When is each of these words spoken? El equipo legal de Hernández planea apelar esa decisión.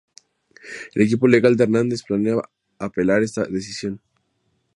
El 0.95 1.03
equipo 1.03 1.27
legal 1.27 1.55
de 1.55 1.65
Hernández 1.65 2.01
planea 2.01 2.41
apelar 2.79 3.21
esa 3.21 3.43
decisión. 3.45 4.01